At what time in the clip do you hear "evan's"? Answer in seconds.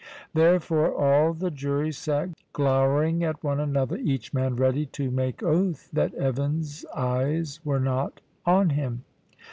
6.15-6.83